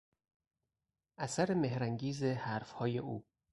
اثر 1.19 1.53
مهرانگیز 1.53 2.23
حرفهای 2.23 2.97
او 2.97 3.23